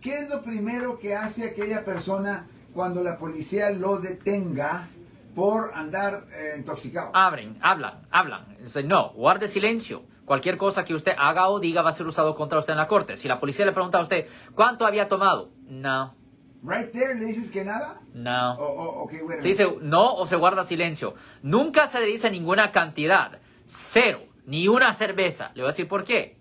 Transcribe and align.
¿qué 0.00 0.18
es 0.18 0.28
lo 0.28 0.42
primero 0.42 0.98
que 0.98 1.14
hace 1.14 1.44
aquella 1.44 1.84
persona 1.84 2.46
cuando 2.74 3.02
la 3.02 3.18
policía 3.18 3.70
lo 3.70 3.98
detenga 3.98 4.88
por 5.34 5.72
andar 5.74 6.26
eh, 6.32 6.54
intoxicado? 6.58 7.10
Abren, 7.14 7.58
hablan, 7.60 8.06
hablan. 8.10 8.56
Dicen, 8.60 8.88
no, 8.88 9.10
guarde 9.12 9.48
silencio. 9.48 10.02
Cualquier 10.24 10.56
cosa 10.56 10.84
que 10.84 10.94
usted 10.94 11.12
haga 11.18 11.48
o 11.48 11.58
diga 11.58 11.82
va 11.82 11.90
a 11.90 11.92
ser 11.92 12.06
usado 12.06 12.36
contra 12.36 12.58
usted 12.58 12.72
en 12.72 12.78
la 12.78 12.86
corte. 12.86 13.16
Si 13.16 13.26
la 13.26 13.40
policía 13.40 13.66
le 13.66 13.72
pregunta 13.72 13.98
a 13.98 14.02
usted, 14.02 14.26
¿cuánto 14.54 14.86
había 14.86 15.08
tomado? 15.08 15.50
No, 15.68 16.14
Right 16.62 16.92
there 16.92 17.14
le 17.14 17.24
dices 17.24 17.50
que 17.50 17.64
nada? 17.64 18.00
no. 18.12 18.54
Oh, 18.58 18.64
oh, 18.64 19.02
okay, 19.04 19.20
Se 19.40 19.48
dice 19.48 19.66
no 19.80 20.14
o 20.14 20.26
se 20.26 20.36
guarda 20.36 20.62
silencio. 20.62 21.14
Nunca 21.42 21.86
se 21.86 22.00
le 22.00 22.06
dice 22.06 22.30
ninguna 22.30 22.70
cantidad. 22.70 23.38
Cero. 23.66 24.20
Ni 24.44 24.68
una 24.68 24.92
cerveza. 24.92 25.52
Le 25.54 25.62
voy 25.62 25.68
a 25.68 25.72
decir 25.72 25.88
por 25.88 26.04
qué. 26.04 26.36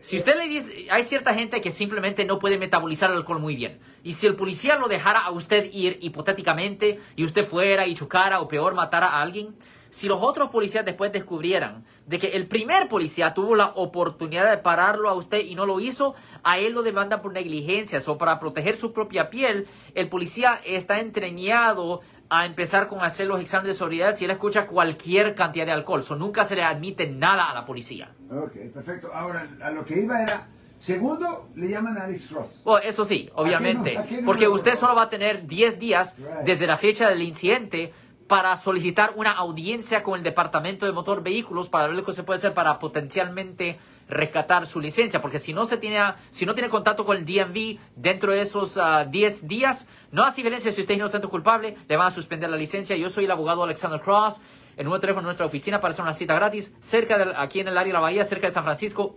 Si 0.00 0.16
usted 0.16 0.36
le 0.36 0.48
dice, 0.48 0.86
hay 0.90 1.02
cierta 1.02 1.34
gente 1.34 1.60
que 1.60 1.70
simplemente 1.70 2.24
no 2.24 2.38
puede 2.38 2.56
metabolizar 2.56 3.10
el 3.10 3.18
alcohol 3.18 3.38
muy 3.38 3.54
bien. 3.54 3.78
Y 4.02 4.14
si 4.14 4.26
el 4.26 4.34
policía 4.34 4.76
lo 4.76 4.88
dejara 4.88 5.20
a 5.20 5.30
usted 5.30 5.70
ir 5.72 5.98
hipotéticamente 6.00 6.98
y 7.16 7.24
usted 7.24 7.44
fuera 7.44 7.86
y 7.86 7.94
chocara 7.94 8.40
o 8.40 8.48
peor 8.48 8.72
matara 8.72 9.08
a 9.08 9.20
alguien, 9.20 9.54
si 9.90 10.06
los 10.08 10.22
otros 10.22 10.50
policías 10.50 10.84
después 10.84 11.12
descubrieran 11.12 11.84
de 12.06 12.18
que 12.18 12.28
el 12.28 12.46
primer 12.46 12.88
policía 12.88 13.34
tuvo 13.34 13.56
la 13.56 13.72
oportunidad 13.74 14.48
de 14.48 14.58
pararlo 14.58 15.10
a 15.10 15.14
usted 15.14 15.44
y 15.44 15.54
no 15.54 15.66
lo 15.66 15.80
hizo, 15.80 16.14
a 16.44 16.58
él 16.58 16.72
lo 16.72 16.82
demandan 16.82 17.20
por 17.20 17.32
negligencias 17.32 18.08
o 18.08 18.16
para 18.16 18.38
proteger 18.38 18.76
su 18.76 18.92
propia 18.92 19.28
piel, 19.28 19.66
el 19.94 20.08
policía 20.08 20.60
está 20.64 21.00
entreñado 21.00 22.00
a 22.30 22.46
empezar 22.46 22.86
con 22.86 23.00
hacer 23.02 23.26
los 23.26 23.40
exámenes 23.40 23.74
de 23.74 23.78
sobriedad 23.78 24.14
si 24.14 24.24
él 24.24 24.30
escucha 24.30 24.66
cualquier 24.66 25.34
cantidad 25.34 25.66
de 25.66 25.72
alcohol. 25.72 26.02
So, 26.04 26.14
nunca 26.16 26.44
se 26.44 26.54
le 26.56 26.62
admite 26.62 27.08
nada 27.08 27.50
a 27.50 27.54
la 27.54 27.66
policía. 27.66 28.10
Ok, 28.30 28.52
perfecto. 28.72 29.12
Ahora, 29.12 29.46
a 29.62 29.70
lo 29.72 29.84
que 29.84 30.00
iba 30.00 30.22
era, 30.22 30.46
segundo, 30.78 31.48
le 31.56 31.68
llaman 31.68 31.98
a 31.98 32.04
Alex 32.04 32.28
Cross. 32.28 32.62
Bueno, 32.64 32.86
eso 32.86 33.04
sí, 33.04 33.28
obviamente. 33.34 33.98
¿A 33.98 34.04
qué 34.04 34.20
no? 34.20 34.26
Porque 34.26 34.44
¿A 34.44 34.46
qué 34.46 34.50
no? 34.50 34.54
usted 34.54 34.74
solo 34.76 34.94
va 34.94 35.02
a 35.02 35.10
tener 35.10 35.46
10 35.46 35.78
días 35.78 36.16
Right. 36.18 36.28
desde 36.46 36.66
la 36.66 36.76
fecha 36.76 37.08
del 37.10 37.22
incidente 37.22 37.92
para 38.30 38.56
solicitar 38.56 39.14
una 39.16 39.32
audiencia 39.32 40.04
con 40.04 40.16
el 40.16 40.22
Departamento 40.22 40.86
de 40.86 40.92
Motor 40.92 41.20
Vehículos 41.20 41.68
para 41.68 41.88
ver 41.88 41.96
lo 41.96 42.04
que 42.04 42.12
se 42.12 42.22
puede 42.22 42.38
hacer 42.38 42.54
para 42.54 42.78
potencialmente 42.78 43.76
rescatar 44.08 44.66
su 44.66 44.80
licencia. 44.80 45.20
Porque 45.20 45.40
si 45.40 45.52
no 45.52 45.66
se 45.66 45.78
tiene, 45.78 45.98
si 46.30 46.46
no 46.46 46.54
tiene 46.54 46.68
contacto 46.68 47.04
con 47.04 47.16
el 47.16 47.24
DMV 47.24 47.80
dentro 47.96 48.30
de 48.30 48.42
esos 48.42 48.76
ah, 48.76 49.04
10 49.04 49.48
días, 49.48 49.88
no 50.12 50.22
hace 50.22 50.36
diferencia 50.42 50.70
si 50.70 50.80
usted 50.80 50.92
es 50.92 50.98
inocente 50.98 51.26
o 51.26 51.30
culpable, 51.30 51.76
le 51.88 51.96
van 51.96 52.06
a 52.06 52.10
suspender 52.12 52.48
la 52.48 52.56
licencia. 52.56 52.94
Yo 52.94 53.10
soy 53.10 53.24
el 53.24 53.32
abogado 53.32 53.64
Alexander 53.64 54.00
Cross. 54.00 54.40
El 54.76 54.84
nuevo 54.84 55.00
teléfono 55.00 55.22
de 55.22 55.26
nuestra 55.26 55.46
oficina 55.46 55.80
para 55.80 55.90
hacer 55.90 56.04
una 56.04 56.14
cita 56.14 56.36
gratis, 56.36 56.72
cerca 56.78 57.18
de, 57.18 57.34
aquí 57.36 57.58
en 57.58 57.66
el 57.66 57.76
área 57.76 57.88
de 57.88 57.94
la 57.94 57.98
Bahía, 58.00 58.24
cerca 58.24 58.46
de 58.46 58.52
San 58.52 58.62
Francisco, 58.62 59.16